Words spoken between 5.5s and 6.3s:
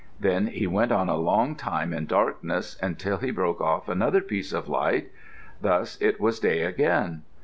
Thus it